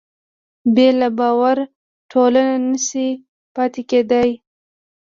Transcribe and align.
بې 0.75 0.87
له 0.99 1.09
باور 1.19 1.57
ټولنه 2.11 2.55
نهشي 2.69 3.09
پاتې 3.55 3.81
کېدی. 3.89 4.29